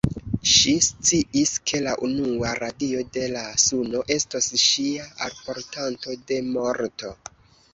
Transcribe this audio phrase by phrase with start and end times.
[0.51, 7.13] Ŝi sciis, ke la unua radio de la suno estos ŝia alportanto de morto.